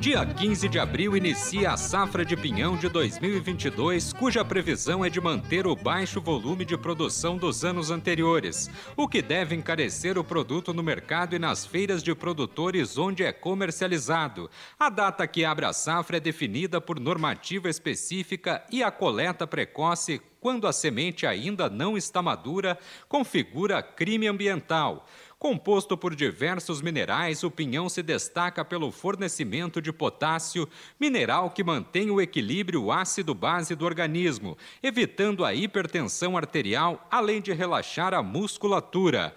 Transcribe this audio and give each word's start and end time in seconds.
Dia 0.00 0.24
15 0.24 0.66
de 0.66 0.78
abril 0.78 1.14
inicia 1.14 1.72
a 1.72 1.76
safra 1.76 2.24
de 2.24 2.34
pinhão 2.34 2.74
de 2.74 2.88
2022, 2.88 4.14
cuja 4.14 4.42
previsão 4.42 5.04
é 5.04 5.10
de 5.10 5.20
manter 5.20 5.66
o 5.66 5.76
baixo 5.76 6.22
volume 6.22 6.64
de 6.64 6.74
produção 6.78 7.36
dos 7.36 7.66
anos 7.66 7.90
anteriores, 7.90 8.70
o 8.96 9.06
que 9.06 9.20
deve 9.20 9.54
encarecer 9.54 10.16
o 10.16 10.24
produto 10.24 10.72
no 10.72 10.82
mercado 10.82 11.36
e 11.36 11.38
nas 11.38 11.66
feiras 11.66 12.02
de 12.02 12.14
produtores 12.14 12.96
onde 12.96 13.22
é 13.22 13.30
comercializado. 13.30 14.50
A 14.78 14.88
data 14.88 15.26
que 15.26 15.44
abre 15.44 15.66
a 15.66 15.72
safra 15.74 16.16
é 16.16 16.20
definida 16.20 16.80
por 16.80 16.98
normativa 16.98 17.68
específica 17.68 18.64
e 18.72 18.82
a 18.82 18.90
coleta 18.90 19.46
precoce 19.46 20.18
quando 20.40 20.66
a 20.66 20.72
semente 20.72 21.26
ainda 21.26 21.68
não 21.68 21.96
está 21.96 22.22
madura, 22.22 22.78
configura 23.08 23.82
crime 23.82 24.26
ambiental. 24.26 25.06
Composto 25.38 25.96
por 25.96 26.14
diversos 26.14 26.82
minerais, 26.82 27.42
o 27.42 27.50
pinhão 27.50 27.88
se 27.88 28.02
destaca 28.02 28.62
pelo 28.62 28.90
fornecimento 28.90 29.80
de 29.80 29.90
potássio, 29.90 30.68
mineral 30.98 31.50
que 31.50 31.64
mantém 31.64 32.10
o 32.10 32.20
equilíbrio 32.20 32.92
ácido-base 32.92 33.74
do 33.74 33.86
organismo, 33.86 34.56
evitando 34.82 35.44
a 35.44 35.54
hipertensão 35.54 36.36
arterial, 36.36 37.06
além 37.10 37.40
de 37.40 37.52
relaxar 37.52 38.12
a 38.12 38.22
musculatura. 38.22 39.34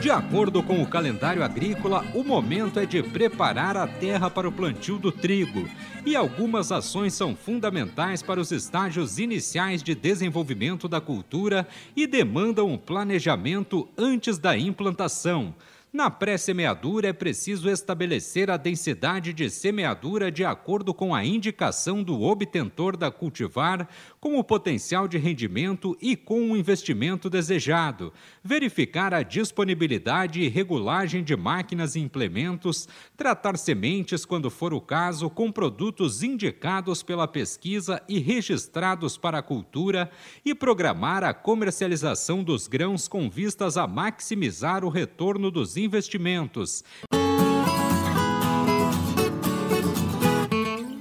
De 0.00 0.10
acordo 0.10 0.62
com 0.62 0.82
o 0.82 0.86
calendário 0.86 1.42
agrícola, 1.42 2.04
o 2.14 2.22
momento 2.22 2.78
é 2.78 2.84
de 2.84 3.02
preparar 3.02 3.76
a 3.76 3.86
terra 3.86 4.28
para 4.28 4.48
o 4.48 4.52
plantio 4.52 4.98
do 4.98 5.10
trigo. 5.10 5.68
E 6.04 6.14
algumas 6.14 6.70
ações 6.70 7.14
são 7.14 7.34
fundamentais 7.34 8.22
para 8.22 8.38
os 8.38 8.52
estágios 8.52 9.18
iniciais 9.18 9.82
de 9.82 9.94
desenvolvimento 9.94 10.86
da 10.86 11.00
cultura 11.00 11.66
e 11.96 12.06
demandam 12.06 12.68
um 12.68 12.76
planejamento 12.76 13.88
antes 13.96 14.38
da 14.38 14.56
implantação. 14.56 15.54
Na 15.96 16.10
pré-semeadura 16.10 17.08
é 17.08 17.12
preciso 17.14 17.70
estabelecer 17.70 18.50
a 18.50 18.58
densidade 18.58 19.32
de 19.32 19.48
semeadura 19.48 20.30
de 20.30 20.44
acordo 20.44 20.92
com 20.92 21.14
a 21.14 21.24
indicação 21.24 22.02
do 22.02 22.20
obtentor 22.20 22.98
da 22.98 23.10
cultivar, 23.10 23.88
com 24.20 24.38
o 24.38 24.44
potencial 24.44 25.08
de 25.08 25.16
rendimento 25.16 25.96
e 25.98 26.14
com 26.14 26.50
o 26.50 26.56
investimento 26.56 27.30
desejado, 27.30 28.12
verificar 28.44 29.14
a 29.14 29.22
disponibilidade 29.22 30.42
e 30.42 30.48
regulagem 30.48 31.24
de 31.24 31.34
máquinas 31.34 31.96
e 31.96 32.00
implementos, 32.00 32.86
tratar 33.16 33.56
sementes, 33.56 34.26
quando 34.26 34.50
for 34.50 34.74
o 34.74 34.82
caso, 34.82 35.30
com 35.30 35.50
produtos 35.50 36.22
indicados 36.22 37.02
pela 37.02 37.26
pesquisa 37.26 38.02
e 38.06 38.18
registrados 38.18 39.16
para 39.16 39.38
a 39.38 39.42
cultura 39.42 40.10
e 40.44 40.54
programar 40.54 41.24
a 41.24 41.32
comercialização 41.32 42.44
dos 42.44 42.68
grãos 42.68 43.08
com 43.08 43.30
vistas 43.30 43.78
a 43.78 43.86
maximizar 43.86 44.84
o 44.84 44.90
retorno 44.90 45.50
dos. 45.50 45.85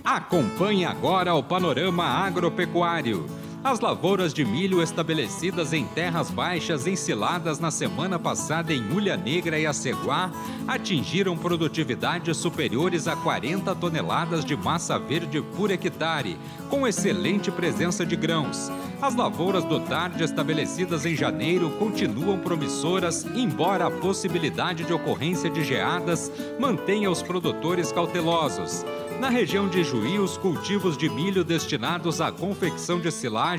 Acompanhe 0.04 0.86
agora 0.86 1.34
o 1.34 1.44
panorama 1.44 2.06
agropecuário. 2.06 3.26
As 3.66 3.80
lavouras 3.80 4.32
de 4.32 4.46
milho 4.46 4.80
estabelecidas 4.80 5.74
em 5.74 5.88
terras 5.88 6.30
baixas 6.30 6.86
ensiladas 6.86 7.58
na 7.58 7.72
semana 7.72 8.20
passada 8.20 8.72
em 8.72 8.94
Ulha 8.94 9.18
Negra 9.18 9.58
e 9.58 9.66
Aceguá 9.66 10.32
atingiram 10.68 11.36
produtividades 11.36 12.38
superiores 12.38 13.08
a 13.08 13.16
40 13.16 13.74
toneladas 13.74 14.46
de 14.46 14.56
massa 14.56 15.00
verde 15.00 15.42
por 15.42 15.72
hectare, 15.72 16.38
com 16.70 16.88
excelente 16.88 17.50
presença 17.50 18.06
de 18.06 18.16
grãos. 18.16 18.70
As 19.02 19.16
lavouras 19.16 19.64
do 19.64 19.80
tarde 19.80 20.24
estabelecidas 20.24 21.04
em 21.04 21.16
janeiro 21.16 21.72
continuam 21.80 22.38
promissoras, 22.38 23.26
embora 23.36 23.88
a 23.88 23.92
possibilidade 23.92 24.84
de 24.84 24.94
ocorrência 24.94 25.50
de 25.50 25.64
geadas 25.64 26.32
mantenha 26.60 27.10
os 27.10 27.24
produtores 27.24 27.92
cautelosos. 27.92 28.86
Na 29.20 29.30
região 29.30 29.70
de 29.70 29.82
Juí, 29.82 30.20
os 30.20 30.38
cultivos 30.38 30.98
de 30.98 31.10
milho 31.10 31.44
destinados 31.44 32.20
à 32.20 32.32
confecção 32.32 33.00
de 33.00 33.10
silagem 33.10 33.55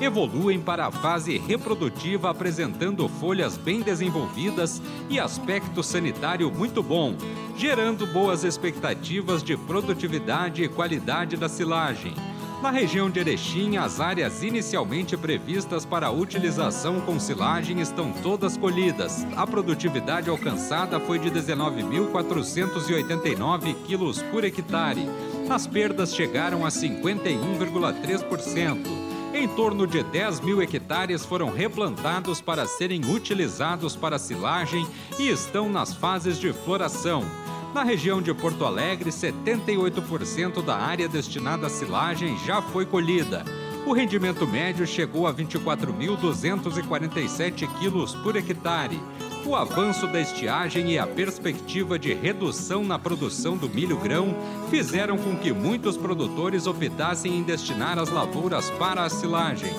evoluem 0.00 0.60
para 0.60 0.86
a 0.86 0.90
fase 0.90 1.38
reprodutiva, 1.38 2.30
apresentando 2.30 3.08
folhas 3.08 3.56
bem 3.56 3.80
desenvolvidas 3.80 4.82
e 5.08 5.18
aspecto 5.18 5.82
sanitário 5.82 6.50
muito 6.50 6.82
bom, 6.82 7.14
gerando 7.56 8.06
boas 8.06 8.44
expectativas 8.44 9.42
de 9.42 9.56
produtividade 9.56 10.62
e 10.62 10.68
qualidade 10.68 11.36
da 11.36 11.48
silagem. 11.48 12.14
Na 12.62 12.70
região 12.70 13.08
de 13.08 13.20
Erechim, 13.20 13.78
as 13.78 14.00
áreas 14.00 14.42
inicialmente 14.42 15.16
previstas 15.16 15.86
para 15.86 16.10
utilização 16.10 17.00
com 17.00 17.18
silagem 17.18 17.80
estão 17.80 18.12
todas 18.12 18.58
colhidas. 18.58 19.26
A 19.34 19.46
produtividade 19.46 20.28
alcançada 20.28 21.00
foi 21.00 21.18
de 21.18 21.30
19.489 21.30 23.74
quilos 23.86 24.20
por 24.24 24.44
hectare. 24.44 25.08
As 25.48 25.66
perdas 25.66 26.14
chegaram 26.14 26.66
a 26.66 26.68
51,3%. 26.68 29.09
Em 29.40 29.48
torno 29.48 29.86
de 29.86 30.02
10 30.02 30.40
mil 30.40 30.60
hectares 30.60 31.24
foram 31.24 31.50
replantados 31.50 32.42
para 32.42 32.66
serem 32.66 33.00
utilizados 33.06 33.96
para 33.96 34.18
silagem 34.18 34.86
e 35.18 35.30
estão 35.30 35.66
nas 35.66 35.94
fases 35.94 36.38
de 36.38 36.52
floração. 36.52 37.24
Na 37.72 37.82
região 37.82 38.20
de 38.20 38.34
Porto 38.34 38.66
Alegre, 38.66 39.08
78% 39.08 40.62
da 40.62 40.76
área 40.76 41.08
destinada 41.08 41.68
à 41.68 41.70
silagem 41.70 42.36
já 42.44 42.60
foi 42.60 42.84
colhida. 42.84 43.42
O 43.86 43.94
rendimento 43.94 44.46
médio 44.46 44.86
chegou 44.86 45.26
a 45.26 45.32
24.247 45.32 47.66
quilos 47.78 48.14
por 48.16 48.36
hectare. 48.36 49.00
O 49.46 49.56
avanço 49.56 50.06
da 50.06 50.20
estiagem 50.20 50.92
e 50.92 50.98
a 50.98 51.06
perspectiva 51.06 51.98
de 51.98 52.12
redução 52.12 52.84
na 52.84 52.98
produção 52.98 53.56
do 53.56 53.68
milho-grão 53.68 54.36
fizeram 54.68 55.16
com 55.16 55.34
que 55.34 55.50
muitos 55.50 55.96
produtores 55.96 56.66
optassem 56.66 57.38
em 57.38 57.42
destinar 57.42 57.98
as 57.98 58.10
lavouras 58.10 58.70
para 58.72 59.02
a 59.02 59.08
silagem. 59.08 59.72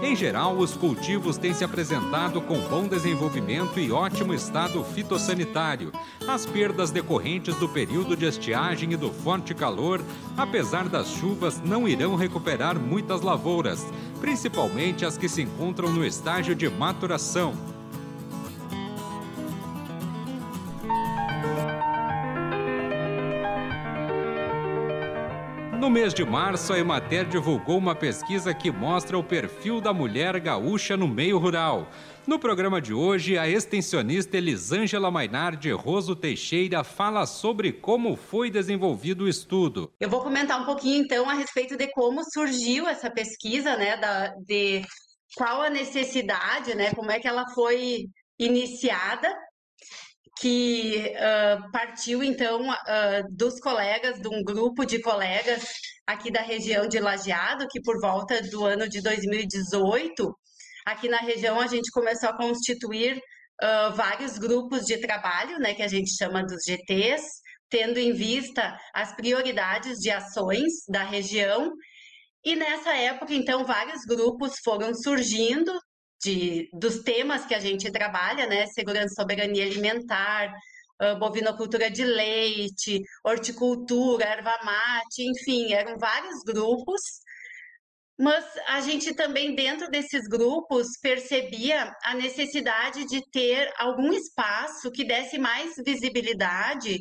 Em 0.00 0.14
geral, 0.14 0.56
os 0.56 0.74
cultivos 0.74 1.36
têm 1.36 1.52
se 1.52 1.64
apresentado 1.64 2.40
com 2.40 2.60
bom 2.68 2.86
desenvolvimento 2.86 3.80
e 3.80 3.90
ótimo 3.90 4.32
estado 4.32 4.84
fitossanitário. 4.84 5.90
As 6.26 6.46
perdas 6.46 6.92
decorrentes 6.92 7.56
do 7.56 7.68
período 7.68 8.16
de 8.16 8.24
estiagem 8.24 8.92
e 8.92 8.96
do 8.96 9.10
forte 9.10 9.52
calor, 9.52 10.00
apesar 10.36 10.88
das 10.88 11.08
chuvas, 11.08 11.60
não 11.60 11.88
irão 11.88 12.14
recuperar 12.14 12.78
muitas 12.78 13.20
lavouras, 13.22 13.84
principalmente 14.20 15.04
as 15.04 15.18
que 15.18 15.28
se 15.28 15.42
encontram 15.42 15.90
no 15.90 16.04
estágio 16.06 16.54
de 16.54 16.70
maturação. 16.70 17.77
No 25.88 25.94
mês 25.94 26.12
de 26.12 26.22
março, 26.22 26.74
a 26.74 26.78
Emater 26.78 27.24
divulgou 27.24 27.78
uma 27.78 27.94
pesquisa 27.94 28.52
que 28.52 28.70
mostra 28.70 29.16
o 29.16 29.24
perfil 29.24 29.80
da 29.80 29.90
mulher 29.90 30.38
gaúcha 30.38 30.98
no 30.98 31.08
meio 31.08 31.38
rural. 31.38 31.88
No 32.26 32.38
programa 32.38 32.78
de 32.78 32.92
hoje, 32.92 33.38
a 33.38 33.48
extensionista 33.48 34.36
Elisângela 34.36 35.10
Mainar 35.10 35.56
de 35.56 35.70
Roso 35.70 36.14
Teixeira 36.14 36.84
fala 36.84 37.24
sobre 37.24 37.72
como 37.72 38.16
foi 38.16 38.50
desenvolvido 38.50 39.24
o 39.24 39.28
estudo. 39.30 39.90
Eu 39.98 40.10
vou 40.10 40.20
comentar 40.20 40.60
um 40.60 40.66
pouquinho 40.66 41.02
então 41.02 41.26
a 41.26 41.32
respeito 41.32 41.74
de 41.74 41.90
como 41.92 42.22
surgiu 42.22 42.86
essa 42.86 43.10
pesquisa, 43.10 43.74
né, 43.78 43.96
da, 43.96 44.34
de 44.46 44.82
qual 45.38 45.62
a 45.62 45.70
necessidade, 45.70 46.74
né, 46.74 46.92
como 46.92 47.10
é 47.10 47.18
que 47.18 47.26
ela 47.26 47.48
foi 47.54 48.10
iniciada 48.38 49.34
que 50.40 51.12
uh, 51.16 51.70
partiu 51.72 52.22
então 52.22 52.68
uh, 52.68 53.24
dos 53.30 53.58
colegas, 53.60 54.20
de 54.20 54.28
um 54.28 54.42
grupo 54.42 54.84
de 54.84 55.00
colegas 55.00 55.64
aqui 56.06 56.30
da 56.30 56.40
região 56.40 56.86
de 56.86 57.00
Lajeado, 57.00 57.66
que 57.68 57.80
por 57.82 58.00
volta 58.00 58.40
do 58.48 58.64
ano 58.64 58.88
de 58.88 59.02
2018, 59.02 60.32
aqui 60.86 61.08
na 61.08 61.18
região 61.18 61.60
a 61.60 61.66
gente 61.66 61.90
começou 61.90 62.30
a 62.30 62.36
constituir 62.36 63.16
uh, 63.16 63.92
vários 63.94 64.38
grupos 64.38 64.84
de 64.84 64.98
trabalho, 64.98 65.58
né, 65.58 65.74
que 65.74 65.82
a 65.82 65.88
gente 65.88 66.16
chama 66.16 66.42
dos 66.42 66.62
GTs, 66.64 67.26
tendo 67.68 67.98
em 67.98 68.12
vista 68.12 68.78
as 68.94 69.14
prioridades 69.14 69.98
de 69.98 70.10
ações 70.10 70.72
da 70.88 71.02
região. 71.02 71.70
E 72.44 72.56
nessa 72.56 72.94
época, 72.94 73.34
então, 73.34 73.64
vários 73.64 74.04
grupos 74.06 74.54
foram 74.64 74.94
surgindo 74.94 75.72
de, 76.22 76.68
dos 76.72 77.00
temas 77.00 77.46
que 77.46 77.54
a 77.54 77.60
gente 77.60 77.90
trabalha, 77.90 78.46
né? 78.46 78.66
Segurança 78.66 79.14
soberania 79.14 79.64
alimentar, 79.64 80.52
uh, 81.02 81.18
bovinocultura 81.18 81.90
de 81.90 82.04
leite, 82.04 83.02
horticultura, 83.24 84.24
erva 84.24 84.58
mate, 84.64 85.22
enfim, 85.22 85.72
eram 85.72 85.98
vários 85.98 86.42
grupos. 86.44 87.00
Mas 88.18 88.44
a 88.66 88.80
gente 88.80 89.14
também, 89.14 89.54
dentro 89.54 89.88
desses 89.88 90.26
grupos, 90.26 90.88
percebia 91.00 91.94
a 92.02 92.14
necessidade 92.14 93.06
de 93.06 93.22
ter 93.30 93.72
algum 93.78 94.12
espaço 94.12 94.90
que 94.90 95.04
desse 95.04 95.38
mais 95.38 95.74
visibilidade 95.84 96.98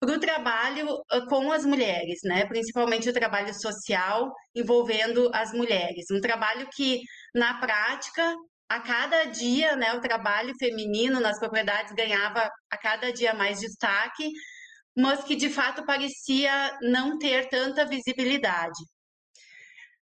para 0.00 0.14
o 0.14 0.18
trabalho 0.20 0.88
com 1.28 1.52
as 1.52 1.64
mulheres, 1.66 2.20
né? 2.24 2.46
principalmente 2.46 3.08
o 3.08 3.12
trabalho 3.12 3.52
social 3.54 4.32
envolvendo 4.54 5.30
as 5.34 5.52
mulheres. 5.52 6.06
Um 6.10 6.20
trabalho 6.20 6.66
que, 6.74 7.02
na 7.34 7.60
prática, 7.60 8.34
a 8.68 8.80
cada 8.80 9.24
dia, 9.24 9.76
né, 9.76 9.94
o 9.94 10.00
trabalho 10.00 10.54
feminino 10.58 11.20
nas 11.20 11.38
propriedades 11.38 11.92
ganhava 11.94 12.50
a 12.70 12.76
cada 12.76 13.12
dia 13.12 13.34
mais 13.34 13.60
destaque, 13.60 14.30
mas 14.96 15.24
que 15.24 15.36
de 15.36 15.50
fato 15.50 15.84
parecia 15.84 16.76
não 16.82 17.18
ter 17.18 17.48
tanta 17.48 17.86
visibilidade. 17.86 18.78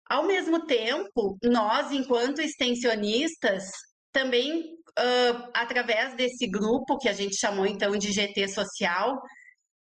Ao 0.08 0.25
mesmo 0.25 0.67
tempo, 0.67 1.38
nós, 1.43 1.91
enquanto 1.91 2.43
extensionistas, 2.43 3.64
também, 4.12 4.61
uh, 4.61 5.50
através 5.55 6.14
desse 6.14 6.47
grupo 6.47 6.99
que 6.99 7.08
a 7.08 7.12
gente 7.12 7.37
chamou 7.37 7.67
então 7.67 7.97
de 7.97 8.12
GT 8.12 8.49
Social, 8.49 9.20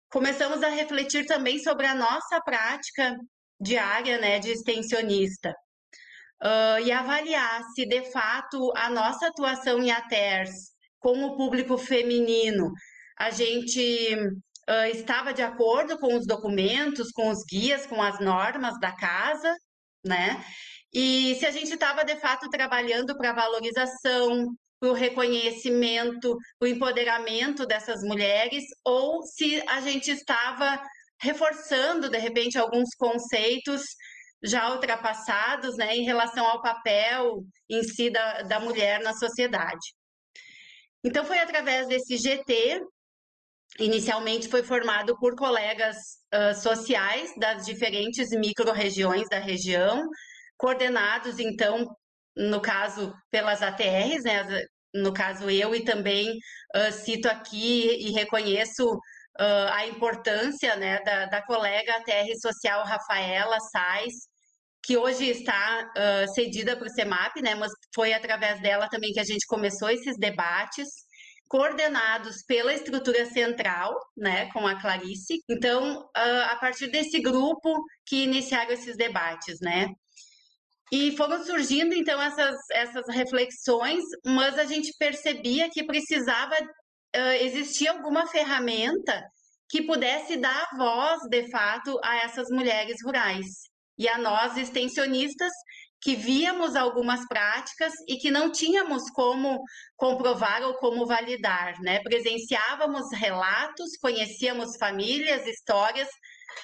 começamos 0.10 0.63
a 0.63 0.69
refletir 0.69 1.25
também 1.25 1.60
sobre 1.60 1.86
a 1.86 1.94
nossa 1.94 2.40
prática 2.42 3.16
diária 3.60 4.18
né, 4.18 4.40
de 4.40 4.51
extensionista 4.51 5.54
uh, 6.44 6.80
e 6.84 6.92
avaliar 6.92 7.64
se 7.74 7.86
de 7.86 8.12
fato 8.12 8.72
a 8.76 8.90
nossa 8.90 9.28
atuação 9.28 9.82
em 9.82 9.92
ATERS 9.92 10.52
com 11.00 11.24
o 11.24 11.38
público 11.38 11.78
feminino, 11.78 12.72
a 13.18 13.30
gente 13.30 14.16
uh, 14.70 14.86
estava 14.92 15.34
de 15.34 15.42
acordo 15.42 15.98
com 16.00 16.16
os 16.16 16.26
documentos, 16.26 17.12
com 17.12 17.30
os 17.30 17.44
guias, 17.50 17.86
com 17.86 18.02
as 18.02 18.20
normas 18.20 18.80
da 18.80 18.92
casa, 18.92 19.56
né? 20.04 20.44
E 20.94 21.36
se 21.36 21.46
a 21.46 21.52
gente 21.52 21.74
estava 21.74 22.04
de 22.04 22.16
fato 22.18 22.50
trabalhando 22.50 23.18
para 23.18 23.34
valorização, 23.34 24.48
para 24.80 24.90
o 24.90 24.94
reconhecimento, 24.94 26.36
o 26.62 26.66
empoderamento 26.66 27.66
dessas 27.66 28.02
mulheres, 28.02 28.64
ou 28.84 29.22
se 29.24 29.62
a 29.68 29.82
gente 29.82 30.10
estava 30.12 30.82
reforçando, 31.22 32.10
de 32.10 32.18
repente, 32.18 32.58
alguns 32.58 32.90
conceitos 32.98 33.82
já 34.44 34.72
ultrapassados 34.72 35.76
né, 35.78 35.96
em 35.96 36.04
relação 36.04 36.46
ao 36.46 36.62
papel 36.62 37.44
em 37.70 37.84
si 37.84 38.10
da, 38.10 38.44
da 38.44 38.60
mulher 38.60 39.02
na 39.02 39.14
sociedade. 39.14 39.94
Então, 41.04 41.24
foi 41.24 41.40
através 41.40 41.88
desse 41.88 42.18
GT, 42.18 42.82
inicialmente 43.80 44.48
foi 44.48 44.64
formado 44.64 45.18
por 45.20 45.36
colegas 45.36 45.98
uh, 46.34 46.56
sociais 46.56 47.32
das 47.38 47.66
diferentes 47.66 48.30
micro-regiões 48.32 49.28
da 49.30 49.40
região, 49.40 50.08
coordenados, 50.58 51.40
então, 51.40 51.88
no 52.36 52.62
caso, 52.62 53.14
pelas 53.30 53.62
ATRs, 53.62 54.24
né, 54.24 54.66
no 54.94 55.14
caso 55.14 55.50
eu, 55.50 55.76
e 55.76 55.84
também 55.84 56.32
uh, 56.76 56.92
cito 56.92 57.28
aqui 57.28 57.88
e 58.00 58.12
reconheço 58.12 58.98
uh, 59.40 59.72
a 59.72 59.88
importância 59.88 60.76
né, 60.76 61.00
da, 61.04 61.26
da 61.26 61.42
colega 61.42 61.96
ATR 61.98 62.34
social 62.42 62.84
Rafaela 62.86 63.60
Sais, 63.60 64.14
que 64.84 64.98
hoje 64.98 65.26
está 65.26 65.92
uh, 65.98 66.34
cedida 66.34 66.78
para 66.78 66.88
o 66.88 66.90
CEMAP, 66.90 67.42
né, 67.42 67.56
mas 67.56 67.72
foi 67.94 68.14
através 68.14 68.62
dela 68.62 68.88
também 68.88 69.12
que 69.12 69.20
a 69.20 69.26
gente 69.26 69.46
começou 69.48 69.90
esses 69.90 70.18
debates, 70.18 70.88
coordenados 71.48 72.44
pela 72.48 72.74
estrutura 72.74 73.26
central, 73.26 73.94
né, 74.18 74.52
com 74.52 74.66
a 74.66 74.80
Clarice. 74.80 75.42
Então, 75.50 76.02
uh, 76.02 76.52
a 76.52 76.56
partir 76.56 76.88
desse 76.88 77.20
grupo 77.20 77.84
que 78.06 78.24
iniciaram 78.24 78.72
esses 78.72 78.96
debates, 78.96 79.60
né. 79.62 79.88
E 80.92 81.18
foram 81.18 81.44
surgindo, 81.44 81.96
então, 81.96 82.22
essas, 82.22 82.58
essas 82.72 83.08
reflexões, 83.10 84.04
mas 84.24 84.58
a 84.60 84.66
gente 84.66 84.94
percebia 85.00 85.70
que 85.70 85.84
precisava 85.84 86.56
uh, 87.16 87.44
existir 87.44 87.88
alguma 87.88 88.28
ferramenta 88.28 89.24
que 89.70 89.82
pudesse 89.82 90.38
dar 90.38 90.68
voz, 90.78 91.22
de 91.30 91.50
fato, 91.50 92.00
a 92.04 92.18
essas 92.18 92.50
mulheres 92.50 92.98
rurais 93.04 93.46
e 93.98 94.08
a 94.08 94.18
nós 94.18 94.58
extensionistas 94.58 95.52
que 96.02 96.16
víamos 96.16 96.76
algumas 96.76 97.26
práticas 97.28 97.92
e 98.08 98.18
que 98.18 98.30
não 98.30 98.52
tínhamos 98.52 99.10
como 99.10 99.60
comprovar 99.96 100.62
ou 100.62 100.76
como 100.76 101.06
validar, 101.08 101.74
né? 101.82 102.00
Presenciávamos 102.04 103.12
relatos, 103.14 103.98
conhecíamos 104.00 104.78
famílias, 104.78 105.48
histórias, 105.48 106.08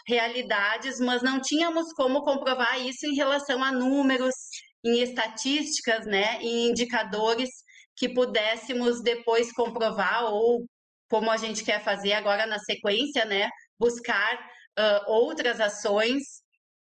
realidades, 0.06 1.00
mas 1.00 1.24
não 1.24 1.42
tínhamos 1.42 1.92
como 1.94 2.24
comprovar 2.24 2.80
isso 2.86 3.08
em 3.08 3.16
relação 3.16 3.64
a 3.64 3.72
números, 3.72 4.36
em 4.84 5.02
estatísticas, 5.02 6.06
né, 6.06 6.40
em 6.42 6.70
indicadores 6.70 7.50
que 7.96 8.10
pudéssemos 8.10 9.02
depois 9.02 9.52
comprovar 9.54 10.26
ou 10.26 10.66
como 11.10 11.30
a 11.30 11.38
gente 11.38 11.64
quer 11.64 11.84
fazer 11.84 12.14
agora 12.14 12.46
na 12.46 12.58
sequência, 12.58 13.26
né, 13.26 13.50
buscar 13.78 14.36
uh, 14.80 15.12
outras 15.12 15.60
ações 15.60 16.24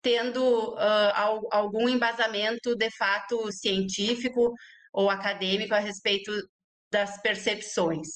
tendo 0.03 0.75
uh, 0.75 1.49
algum 1.51 1.89
embasamento 1.89 2.75
de 2.77 2.91
fato 2.91 3.51
científico 3.53 4.53
ou 4.93 5.09
acadêmico 5.09 5.75
a 5.75 5.79
respeito 5.79 6.33
das 6.91 7.21
percepções. 7.23 8.07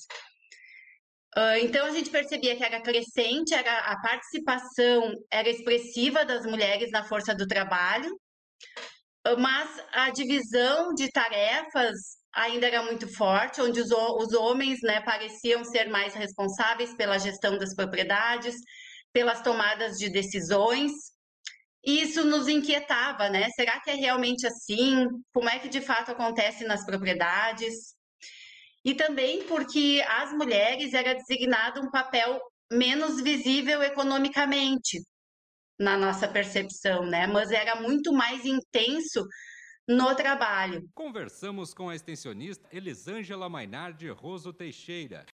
Uh, 1.37 1.59
então 1.63 1.87
a 1.87 1.91
gente 1.91 2.11
percebia 2.11 2.57
que 2.57 2.65
era 2.65 2.81
crescente, 2.81 3.55
era 3.55 3.79
a 3.79 4.01
participação 4.01 5.13
era 5.31 5.49
expressiva 5.49 6.25
das 6.25 6.45
mulheres 6.45 6.91
na 6.91 7.05
força 7.05 7.35
do 7.35 7.47
trabalho, 7.47 8.11
mas 9.39 9.85
a 9.93 10.11
divisão 10.11 10.93
de 10.95 11.09
tarefas 11.11 12.20
ainda 12.35 12.67
era 12.67 12.83
muito 12.83 13.09
forte, 13.15 13.61
onde 13.61 13.81
os, 13.81 13.91
os 13.91 14.33
homens 14.35 14.81
né, 14.83 15.01
pareciam 15.01 15.65
ser 15.65 15.89
mais 15.89 16.15
responsáveis 16.15 16.95
pela 16.95 17.19
gestão 17.19 17.59
das 17.59 17.75
propriedades, 17.75 18.55
pelas 19.13 19.43
tomadas 19.43 19.97
de 19.99 20.11
decisões, 20.11 20.93
isso 21.85 22.25
nos 22.25 22.47
inquietava, 22.47 23.31
né? 23.31 23.49
Será 23.51 23.81
que 23.81 23.91
é 23.91 23.95
realmente 23.95 24.47
assim? 24.47 25.07
Como 25.33 25.49
é 25.49 25.59
que 25.59 25.69
de 25.69 25.81
fato 25.81 26.11
acontece 26.13 26.65
nas 26.65 26.85
propriedades? 26.85 27.95
E 28.85 28.95
também 28.95 29.45
porque 29.45 30.05
as 30.07 30.33
mulheres 30.33 30.93
era 30.93 31.15
designado 31.15 31.81
um 31.81 31.91
papel 31.91 32.41
menos 32.71 33.21
visível 33.21 33.83
economicamente 33.83 35.03
na 35.79 35.97
nossa 35.97 36.29
percepção, 36.29 37.07
né? 37.07 37.27
Mas 37.27 37.51
era 37.51 37.81
muito 37.81 38.13
mais 38.13 38.45
intenso 38.45 39.27
no 39.91 40.15
trabalho. 40.15 40.89
Conversamos 40.95 41.75
com 41.75 41.89
a 41.89 41.97
extensionista 41.97 42.69
Elisângela 42.73 43.49
Mainardi 43.49 44.09
Roso 44.09 44.53
Teixeira. 44.53 45.27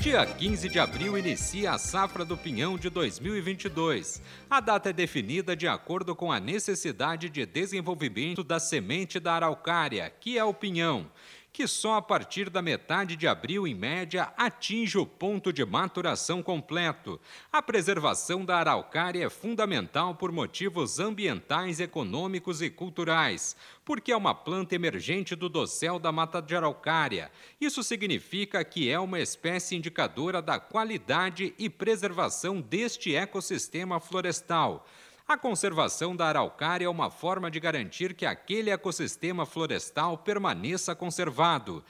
Dia 0.00 0.26
15 0.26 0.68
de 0.68 0.78
abril 0.80 1.16
inicia 1.16 1.72
a 1.72 1.78
safra 1.78 2.24
do 2.24 2.36
pinhão 2.36 2.76
de 2.76 2.90
2022. 2.90 4.20
A 4.50 4.60
data 4.60 4.90
é 4.90 4.92
definida 4.92 5.54
de 5.54 5.68
acordo 5.68 6.16
com 6.16 6.32
a 6.32 6.40
necessidade 6.40 7.30
de 7.30 7.46
desenvolvimento 7.46 8.42
da 8.42 8.58
semente 8.58 9.20
da 9.20 9.34
araucária, 9.34 10.10
que 10.10 10.36
é 10.36 10.44
o 10.44 10.54
pinhão 10.54 11.08
que 11.56 11.66
só 11.66 11.94
a 11.94 12.02
partir 12.02 12.50
da 12.50 12.60
metade 12.60 13.16
de 13.16 13.26
abril, 13.26 13.66
em 13.66 13.74
média, 13.74 14.30
atinge 14.36 14.98
o 14.98 15.06
ponto 15.06 15.50
de 15.50 15.64
maturação 15.64 16.42
completo. 16.42 17.18
A 17.50 17.62
preservação 17.62 18.44
da 18.44 18.58
araucária 18.58 19.24
é 19.24 19.30
fundamental 19.30 20.14
por 20.14 20.30
motivos 20.30 21.00
ambientais, 21.00 21.80
econômicos 21.80 22.60
e 22.60 22.68
culturais, 22.68 23.56
porque 23.86 24.12
é 24.12 24.16
uma 24.18 24.34
planta 24.34 24.74
emergente 24.74 25.34
do 25.34 25.48
dossel 25.48 25.98
da 25.98 26.12
mata 26.12 26.42
de 26.42 26.54
araucária. 26.54 27.32
Isso 27.58 27.82
significa 27.82 28.62
que 28.62 28.90
é 28.90 29.00
uma 29.00 29.18
espécie 29.18 29.76
indicadora 29.76 30.42
da 30.42 30.60
qualidade 30.60 31.54
e 31.58 31.70
preservação 31.70 32.60
deste 32.60 33.16
ecossistema 33.16 33.98
florestal. 33.98 34.86
A 35.28 35.36
conservação 35.36 36.14
da 36.14 36.26
araucária 36.26 36.86
é 36.86 36.88
uma 36.88 37.10
forma 37.10 37.50
de 37.50 37.58
garantir 37.58 38.14
que 38.14 38.24
aquele 38.24 38.70
ecossistema 38.70 39.44
florestal 39.44 40.16
permaneça 40.16 40.94
conservado. 40.94 41.82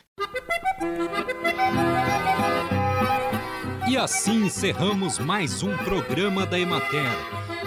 E 3.86 3.94
assim 3.98 4.46
encerramos 4.46 5.18
mais 5.18 5.62
um 5.62 5.76
programa 5.76 6.46
da 6.46 6.58
Emater. 6.58 7.12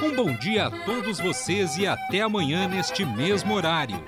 Um 0.04 0.16
bom 0.16 0.34
dia 0.34 0.66
a 0.66 0.72
todos 0.72 1.20
vocês 1.20 1.78
e 1.78 1.86
até 1.86 2.22
amanhã 2.22 2.68
neste 2.68 3.06
mesmo 3.06 3.54
horário. 3.54 4.04